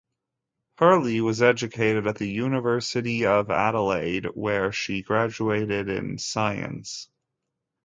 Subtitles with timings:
[0.79, 7.07] Hurley was educated at the University of Adelaide, where she graduated in science.